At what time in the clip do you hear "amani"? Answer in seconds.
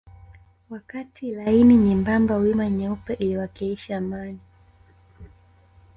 3.97-4.39